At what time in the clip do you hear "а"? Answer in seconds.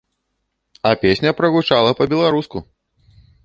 0.81-0.91